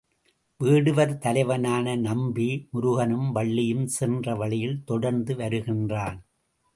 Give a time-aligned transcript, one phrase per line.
[0.59, 6.17] வேடுவர் தலைவனான நம்பி, முருகனும் வள்ளியும் சென்ற வழியில் தொடர்ந்து வருகின்றான்.